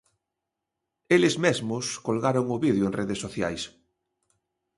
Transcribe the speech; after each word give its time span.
Eles 1.15 1.35
mesmos 1.45 1.85
colgaron 2.07 2.45
o 2.55 2.57
vídeo 2.65 2.85
en 2.87 2.93
redes 2.99 3.19
sociais. 3.25 3.63